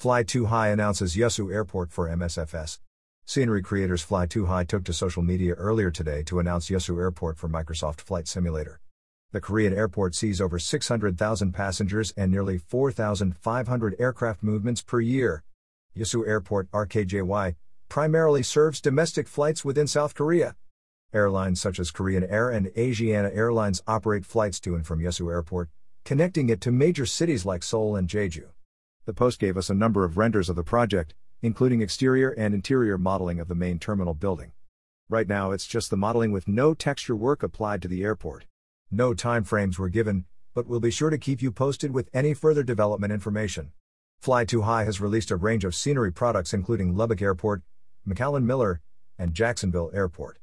[0.00, 2.78] Fly2High announces Yeosu Airport for MSFS.
[3.26, 8.00] Scenery creators Fly2High took to social media earlier today to announce Yeosu Airport for Microsoft
[8.00, 8.80] Flight Simulator.
[9.32, 15.44] The Korean airport sees over 600,000 passengers and nearly 4,500 aircraft movements per year.
[15.94, 17.56] Yeosu Airport RKJY
[17.90, 20.56] primarily serves domestic flights within South Korea.
[21.12, 25.68] Airlines such as Korean Air and Asiana Airlines operate flights to and from Yeosu Airport,
[26.06, 28.46] connecting it to major cities like Seoul and Jeju.
[29.10, 32.96] The Post gave us a number of renders of the project, including exterior and interior
[32.96, 34.52] modeling of the main terminal building.
[35.08, 38.46] Right now, it's just the modeling with no texture work applied to the airport.
[38.88, 42.62] No timeframes were given, but we'll be sure to keep you posted with any further
[42.62, 43.72] development information.
[44.22, 47.62] Fly2High has released a range of scenery products including Lubbock Airport,
[48.08, 48.80] McAllen Miller,
[49.18, 50.38] and Jacksonville Airport.